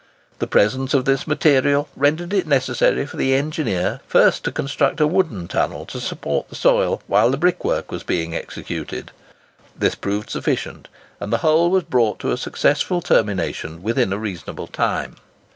[0.39, 5.05] The presence of this material rendered it necessary for the engineer first to construct a
[5.05, 9.11] wooden tunnel to support the soil while the brickwork was being executed.
[9.77, 10.87] This proved sufficient,
[11.19, 15.17] and the whole was brought to a successful termination within a reasonable time.